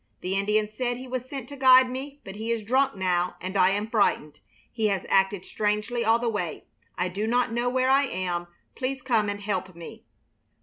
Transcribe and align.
The 0.21 0.35
Indian 0.35 0.67
said 0.67 0.97
he 0.97 1.07
was 1.07 1.29
sent 1.29 1.47
to 1.49 1.55
guide 1.55 1.87
me, 1.87 2.21
but 2.23 2.35
he 2.35 2.49
is 2.51 2.63
drunk 2.63 2.95
now 2.95 3.35
and 3.39 3.55
I 3.55 3.69
am 3.69 3.87
frightened. 3.87 4.39
He 4.71 4.87
has 4.87 5.05
acted 5.09 5.45
strangely 5.45 6.03
all 6.03 6.17
the 6.17 6.27
way. 6.27 6.63
I 6.97 7.07
do 7.07 7.27
not 7.27 7.51
know 7.53 7.69
where 7.69 7.91
I 7.91 8.05
am. 8.05 8.47
Please 8.73 9.03
come 9.03 9.29
and 9.29 9.41
help 9.41 9.75
me." 9.75 10.05